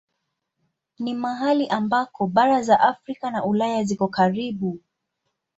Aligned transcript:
Ni 0.99 1.13
mahali 1.13 1.67
ambako 1.67 2.27
bara 2.27 2.61
za 2.61 2.79
Afrika 2.79 3.31
na 3.31 3.45
Ulaya 3.45 3.83
ziko 3.83 4.07
karibu. 4.07 4.79